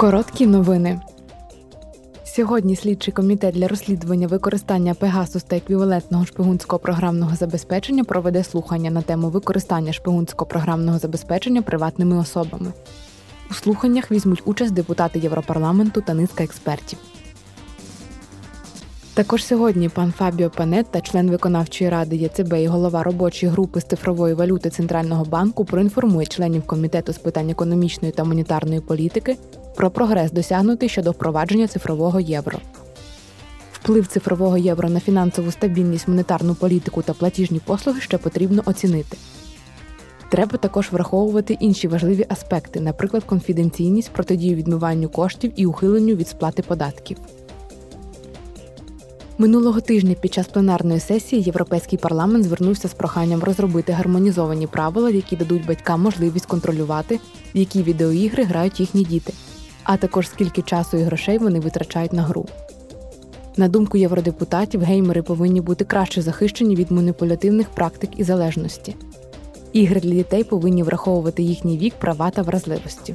[0.00, 1.00] Короткі новини.
[2.24, 9.02] Сьогодні слідчий комітет для розслідування використання Пегасус та еквівалентного шпигунського програмного забезпечення проведе слухання на
[9.02, 12.72] тему використання шпигунського програмного забезпечення приватними особами.
[13.50, 16.98] У слуханнях візьмуть участь депутати Європарламенту та низка експертів.
[19.14, 24.34] Також сьогодні пан Фабіо Панетта, член виконавчої ради ЄЦБ і голова робочої групи з цифрової
[24.34, 29.36] валюти Центрального банку, проінформує членів комітету з питань економічної та монетарної політики
[29.76, 32.58] про прогрес досягнутий щодо впровадження цифрового євро.
[33.72, 39.16] Вплив цифрового євро на фінансову стабільність, монетарну політику та платіжні послуги ще потрібно оцінити.
[40.30, 46.62] Треба також враховувати інші важливі аспекти, наприклад, конфіденційність, протидію відмиванню коштів і ухиленню від сплати
[46.62, 47.16] податків.
[49.40, 55.36] Минулого тижня під час пленарної сесії Європейський парламент звернувся з проханням розробити гармонізовані правила, які
[55.36, 57.20] дадуть батькам можливість контролювати,
[57.54, 59.32] в які відеоігри грають їхні діти,
[59.92, 62.46] а також скільки часу і грошей вони витрачають на гру.
[63.56, 68.96] На думку євродепутатів, геймери повинні бути краще захищені від маніпулятивних практик і залежності.
[69.72, 73.14] Ігри для дітей повинні враховувати їхній вік, права та вразливості.